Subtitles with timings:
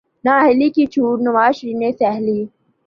[0.25, 2.39] نااہلی کی چوٹ نواز شریف نے سہہ لی۔